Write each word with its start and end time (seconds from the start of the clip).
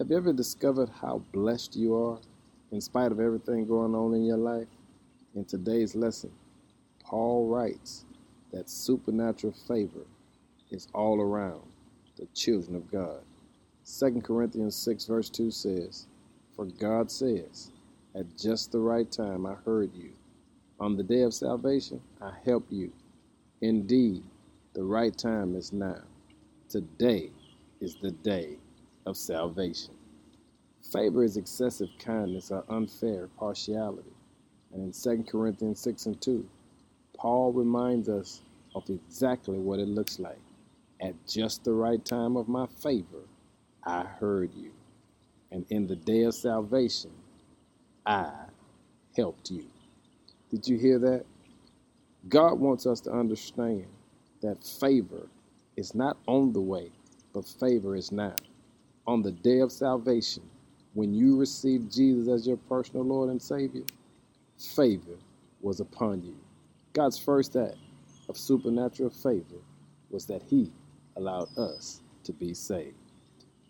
Have 0.00 0.10
you 0.10 0.16
ever 0.16 0.32
discovered 0.32 0.88
how 0.88 1.22
blessed 1.30 1.76
you 1.76 1.94
are 1.94 2.18
in 2.72 2.80
spite 2.80 3.12
of 3.12 3.20
everything 3.20 3.66
going 3.66 3.94
on 3.94 4.14
in 4.14 4.24
your 4.24 4.38
life? 4.38 4.66
In 5.34 5.44
today's 5.44 5.94
lesson, 5.94 6.32
Paul 7.04 7.48
writes 7.48 8.06
that 8.50 8.70
supernatural 8.70 9.52
favor 9.68 10.06
is 10.70 10.88
all 10.94 11.20
around 11.20 11.60
the 12.16 12.24
children 12.34 12.76
of 12.76 12.90
God. 12.90 13.20
2 13.98 14.22
Corinthians 14.22 14.74
6, 14.74 15.04
verse 15.04 15.28
2 15.28 15.50
says, 15.50 16.06
For 16.56 16.64
God 16.64 17.10
says, 17.10 17.70
At 18.14 18.38
just 18.38 18.72
the 18.72 18.80
right 18.80 19.12
time 19.12 19.44
I 19.44 19.52
heard 19.66 19.94
you. 19.94 20.12
On 20.80 20.96
the 20.96 21.02
day 21.02 21.20
of 21.20 21.34
salvation 21.34 22.00
I 22.22 22.32
helped 22.46 22.72
you. 22.72 22.90
Indeed, 23.60 24.22
the 24.72 24.82
right 24.82 25.14
time 25.14 25.54
is 25.54 25.74
now. 25.74 26.00
Today 26.70 27.32
is 27.82 27.96
the 27.96 28.12
day 28.12 28.56
of 29.06 29.16
salvation. 29.16 29.94
Favor 30.92 31.24
is 31.24 31.36
excessive 31.36 31.88
kindness 31.98 32.50
or 32.50 32.64
unfair 32.68 33.28
partiality. 33.38 34.12
And 34.72 34.82
in 34.82 34.92
2 34.92 35.24
Corinthians 35.30 35.80
6 35.80 36.06
and 36.06 36.20
2, 36.20 36.48
Paul 37.16 37.52
reminds 37.52 38.08
us 38.08 38.42
of 38.74 38.88
exactly 38.88 39.58
what 39.58 39.78
it 39.78 39.88
looks 39.88 40.18
like. 40.18 40.38
At 41.00 41.14
just 41.26 41.64
the 41.64 41.72
right 41.72 42.04
time 42.04 42.36
of 42.36 42.48
my 42.48 42.66
favor, 42.82 43.24
I 43.84 44.02
heard 44.02 44.54
you. 44.54 44.70
And 45.50 45.66
in 45.70 45.86
the 45.86 45.96
day 45.96 46.22
of 46.24 46.34
salvation, 46.34 47.10
I 48.06 48.30
helped 49.16 49.50
you. 49.50 49.64
Did 50.50 50.66
you 50.68 50.78
hear 50.78 50.98
that? 50.98 51.24
God 52.28 52.60
wants 52.60 52.86
us 52.86 53.00
to 53.02 53.12
understand 53.12 53.86
that 54.42 54.64
favor 54.64 55.28
is 55.76 55.94
not 55.94 56.16
on 56.26 56.52
the 56.52 56.60
way, 56.60 56.90
but 57.32 57.46
favor 57.46 57.96
is 57.96 58.12
now 58.12 58.34
on 59.10 59.22
the 59.22 59.32
day 59.32 59.58
of 59.58 59.72
salvation, 59.72 60.44
when 60.94 61.12
you 61.12 61.36
received 61.36 61.92
Jesus 61.92 62.28
as 62.28 62.46
your 62.46 62.56
personal 62.56 63.04
Lord 63.04 63.28
and 63.28 63.42
Savior, 63.42 63.82
favor 64.56 65.18
was 65.60 65.80
upon 65.80 66.22
you. 66.22 66.36
God's 66.92 67.18
first 67.18 67.56
act 67.56 67.74
of 68.28 68.38
supernatural 68.38 69.10
favor 69.10 69.58
was 70.10 70.26
that 70.26 70.44
He 70.44 70.70
allowed 71.16 71.48
us 71.58 72.02
to 72.22 72.32
be 72.32 72.54
saved. 72.54 72.94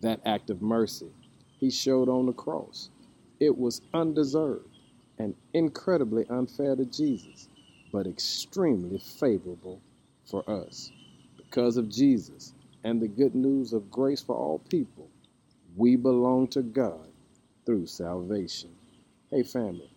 That 0.00 0.20
act 0.26 0.50
of 0.50 0.60
mercy 0.60 1.12
He 1.60 1.70
showed 1.70 2.08
on 2.08 2.26
the 2.26 2.32
cross. 2.32 2.90
It 3.38 3.56
was 3.56 3.80
undeserved 3.94 4.76
and 5.20 5.36
incredibly 5.54 6.26
unfair 6.30 6.74
to 6.74 6.84
Jesus, 6.84 7.48
but 7.92 8.08
extremely 8.08 8.98
favorable 8.98 9.80
for 10.28 10.42
us. 10.50 10.90
Because 11.36 11.76
of 11.76 11.88
Jesus 11.88 12.54
and 12.82 13.00
the 13.00 13.06
good 13.06 13.36
news 13.36 13.72
of 13.72 13.88
grace 13.88 14.20
for 14.20 14.34
all 14.34 14.58
people, 14.68 15.08
we 15.78 15.94
belong 15.94 16.48
to 16.48 16.60
God 16.60 17.06
through 17.64 17.86
salvation. 17.86 18.70
Hey, 19.30 19.44
family, 19.44 19.88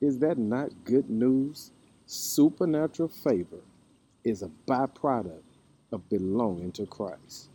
is 0.00 0.18
that 0.20 0.38
not 0.38 0.70
good 0.84 1.10
news? 1.10 1.72
Supernatural 2.06 3.10
favor 3.10 3.60
is 4.24 4.42
a 4.42 4.50
byproduct 4.66 5.42
of 5.92 6.08
belonging 6.08 6.72
to 6.72 6.86
Christ. 6.86 7.50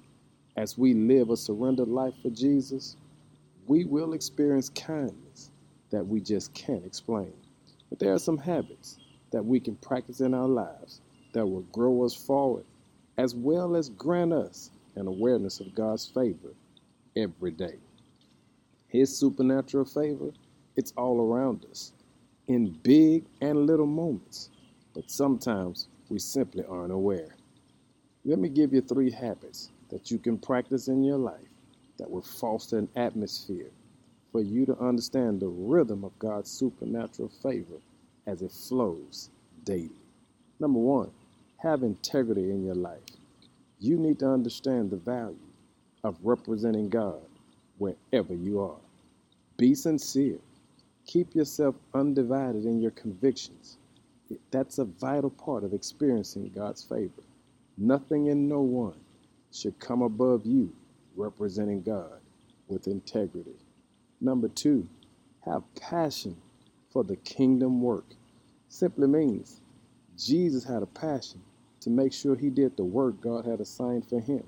As 0.55 0.77
we 0.77 0.93
live 0.93 1.31
a 1.31 1.37
surrendered 1.37 1.87
life 1.87 2.13
for 2.21 2.29
Jesus, 2.29 2.97
we 3.65 3.83
will 3.83 4.13
experience 4.13 4.69
kindness 4.69 5.49
that 5.89 6.05
we 6.05 6.21
just 6.21 6.53
can't 6.53 6.85
explain. 6.85 7.33
But 7.89 7.97
there 7.97 8.13
are 8.13 8.19
some 8.19 8.37
habits 8.37 8.99
that 9.31 9.43
we 9.43 9.59
can 9.59 9.75
practice 9.77 10.19
in 10.19 10.35
our 10.35 10.47
lives 10.47 11.01
that 11.33 11.47
will 11.47 11.65
grow 11.71 12.05
us 12.05 12.13
forward, 12.13 12.65
as 13.17 13.33
well 13.33 13.75
as 13.75 13.89
grant 13.89 14.33
us 14.33 14.69
an 14.95 15.07
awareness 15.07 15.59
of 15.59 15.73
God's 15.73 16.05
favor 16.05 16.53
every 17.15 17.51
day. 17.51 17.77
His 18.87 19.17
supernatural 19.17 19.85
favor, 19.85 20.31
it's 20.75 20.93
all 20.97 21.19
around 21.21 21.65
us 21.69 21.93
in 22.47 22.77
big 22.83 23.25
and 23.41 23.65
little 23.65 23.87
moments, 23.87 24.49
but 24.93 25.09
sometimes 25.09 25.87
we 26.09 26.19
simply 26.19 26.63
aren't 26.69 26.91
aware. 26.93 27.35
Let 28.23 28.39
me 28.39 28.49
give 28.49 28.73
you 28.73 28.81
three 28.81 29.11
habits 29.11 29.71
that 29.89 30.11
you 30.11 30.17
can 30.17 30.37
practice 30.37 30.87
in 30.87 31.03
your 31.03 31.17
life 31.17 31.47
that 31.97 32.09
will 32.09 32.21
foster 32.21 32.77
an 32.77 32.89
atmosphere 32.95 33.71
for 34.31 34.41
you 34.41 34.65
to 34.65 34.77
understand 34.79 35.39
the 35.39 35.47
rhythm 35.47 36.03
of 36.03 36.17
God's 36.19 36.51
supernatural 36.51 37.29
favor 37.41 37.79
as 38.27 38.41
it 38.41 38.51
flows 38.51 39.29
daily. 39.63 39.91
Number 40.59 40.79
one, 40.79 41.11
have 41.57 41.83
integrity 41.83 42.51
in 42.51 42.65
your 42.65 42.75
life. 42.75 42.99
You 43.79 43.97
need 43.97 44.19
to 44.19 44.29
understand 44.29 44.91
the 44.91 44.97
value 44.97 45.37
of 46.05 46.17
representing 46.23 46.87
God 46.87 47.19
wherever 47.79 48.33
you 48.33 48.61
are. 48.61 48.77
Be 49.57 49.73
sincere. 49.73 50.37
Keep 51.07 51.33
yourself 51.33 51.75
undivided 51.95 52.65
in 52.65 52.79
your 52.79 52.91
convictions. 52.91 53.77
That's 54.51 54.77
a 54.77 54.85
vital 54.85 55.31
part 55.31 55.63
of 55.63 55.73
experiencing 55.73 56.51
God's 56.55 56.83
favor. 56.83 57.23
Nothing 57.77 58.29
and 58.29 58.47
no 58.47 58.61
one 58.61 58.95
should 59.51 59.79
come 59.79 60.03
above 60.03 60.45
you 60.45 60.71
representing 61.15 61.81
God 61.81 62.19
with 62.67 62.87
integrity. 62.87 63.55
Number 64.21 64.47
two, 64.47 64.87
have 65.43 65.63
passion 65.75 66.37
for 66.91 67.03
the 67.03 67.15
kingdom 67.17 67.81
work. 67.81 68.05
Simply 68.69 69.07
means 69.07 69.59
Jesus 70.17 70.63
had 70.63 70.83
a 70.83 70.87
passion 70.87 71.41
to 71.81 71.89
make 71.89 72.13
sure 72.13 72.35
he 72.35 72.49
did 72.49 72.77
the 72.77 72.83
work 72.83 73.21
God 73.21 73.45
had 73.45 73.59
assigned 73.59 74.07
for 74.07 74.19
him 74.19 74.43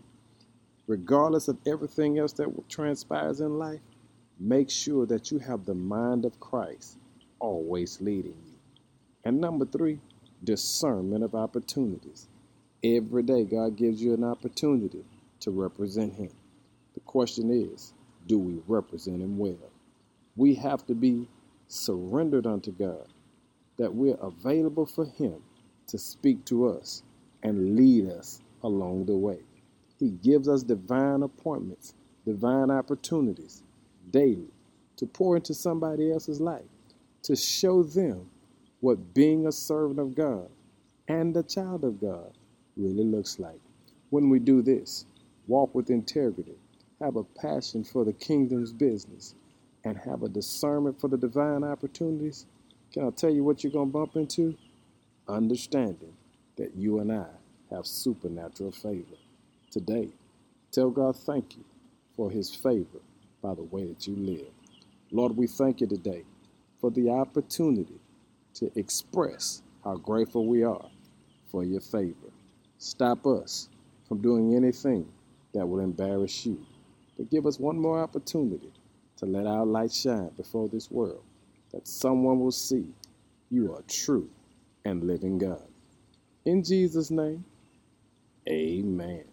regardless 0.87 1.47
of 1.47 1.57
everything 1.67 2.17
else 2.17 2.33
that 2.33 2.69
transpires 2.69 3.41
in 3.41 3.59
life, 3.59 3.81
make 4.39 4.69
sure 4.69 5.05
that 5.05 5.31
you 5.31 5.39
have 5.39 5.65
the 5.65 5.73
mind 5.75 6.25
of 6.25 6.39
Christ 6.39 6.97
always 7.39 8.01
leading 8.01 8.37
you. 8.47 8.53
And 9.25 9.41
number 9.41 9.65
three, 9.65 9.99
discernment 10.43 11.23
of 11.23 11.35
opportunities. 11.35 12.27
Every 12.83 13.23
day, 13.23 13.43
God 13.43 13.75
gives 13.75 14.01
you 14.01 14.13
an 14.13 14.23
opportunity 14.23 15.03
to 15.41 15.51
represent 15.51 16.13
Him. 16.13 16.31
The 16.93 17.01
question 17.01 17.51
is, 17.51 17.93
do 18.27 18.39
we 18.39 18.61
represent 18.67 19.21
Him 19.21 19.37
well? 19.37 19.71
We 20.35 20.55
have 20.55 20.85
to 20.87 20.95
be 20.95 21.27
surrendered 21.67 22.47
unto 22.47 22.71
God, 22.71 23.07
that 23.77 23.93
we're 23.93 24.17
available 24.21 24.85
for 24.85 25.05
Him 25.05 25.41
to 25.87 25.97
speak 25.97 26.45
to 26.45 26.67
us 26.67 27.03
and 27.43 27.75
lead 27.75 28.09
us 28.09 28.41
along 28.63 29.05
the 29.05 29.17
way. 29.17 29.39
He 29.99 30.11
gives 30.11 30.47
us 30.47 30.63
divine 30.63 31.23
appointments, 31.23 31.93
divine 32.25 32.69
opportunities 32.69 33.63
daily 34.11 34.51
to 34.97 35.05
pour 35.05 35.35
into 35.35 35.53
somebody 35.53 36.11
else's 36.11 36.39
life, 36.39 36.65
to 37.23 37.35
show 37.35 37.83
them 37.83 38.29
what 38.79 39.13
being 39.13 39.47
a 39.47 39.51
servant 39.51 39.99
of 39.99 40.15
God 40.15 40.49
and 41.07 41.35
a 41.35 41.43
child 41.43 41.83
of 41.83 41.99
God 41.99 42.31
really 42.75 43.03
looks 43.03 43.39
like. 43.39 43.59
When 44.09 44.29
we 44.29 44.39
do 44.39 44.61
this, 44.61 45.05
walk 45.47 45.73
with 45.73 45.89
integrity, 45.89 46.57
have 47.01 47.15
a 47.15 47.23
passion 47.23 47.83
for 47.83 48.05
the 48.05 48.13
kingdom's 48.13 48.71
business, 48.71 49.35
and 49.83 49.97
have 49.97 50.23
a 50.23 50.29
discernment 50.29 50.99
for 50.99 51.07
the 51.07 51.17
divine 51.17 51.63
opportunities, 51.63 52.45
can 52.91 53.07
I 53.07 53.09
tell 53.11 53.29
you 53.29 53.43
what 53.43 53.63
you're 53.63 53.73
going 53.73 53.89
to 53.89 53.93
bump 53.93 54.15
into? 54.15 54.55
Understanding 55.27 56.13
that 56.57 56.75
you 56.75 56.99
and 56.99 57.11
I 57.11 57.27
have 57.71 57.85
supernatural 57.85 58.71
favor 58.71 59.15
today. 59.71 60.09
Tell 60.71 60.89
God 60.89 61.15
thank 61.15 61.57
you 61.57 61.63
for 62.15 62.31
his 62.31 62.53
favor 62.53 62.99
by 63.41 63.55
the 63.55 63.63
way 63.63 63.85
that 63.85 64.07
you 64.07 64.15
live. 64.15 64.47
Lord, 65.11 65.37
we 65.37 65.47
thank 65.47 65.81
you 65.81 65.87
today 65.87 66.23
for 66.79 66.91
the 66.91 67.09
opportunity 67.09 67.99
to 68.55 68.71
express 68.75 69.61
how 69.83 69.97
grateful 69.97 70.45
we 70.45 70.63
are 70.63 70.89
for 71.51 71.63
your 71.63 71.81
favor. 71.81 72.31
Stop 72.77 73.25
us 73.25 73.69
from 74.07 74.21
doing 74.21 74.55
anything 74.55 75.07
that 75.53 75.65
will 75.65 75.79
embarrass 75.79 76.45
you. 76.45 76.65
But 77.17 77.31
give 77.31 77.45
us 77.45 77.59
one 77.59 77.79
more 77.79 77.99
opportunity 77.99 78.71
to 79.17 79.25
let 79.25 79.47
our 79.47 79.65
light 79.65 79.91
shine 79.91 80.29
before 80.37 80.69
this 80.69 80.91
world, 80.91 81.23
that 81.71 81.87
someone 81.87 82.39
will 82.39 82.51
see 82.51 82.93
you 83.49 83.73
are 83.73 83.81
true 83.87 84.29
and 84.85 85.03
living 85.03 85.37
God. 85.37 85.63
In 86.45 86.63
Jesus' 86.63 87.11
name, 87.11 87.43
amen. 88.49 89.25